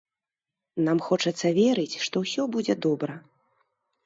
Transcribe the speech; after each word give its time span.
Нам 0.87 0.97
хочацца 1.07 1.51
верыць, 1.59 1.99
што 2.07 2.15
ўсё 2.25 2.41
будзе 2.57 2.79
добра. 2.89 3.13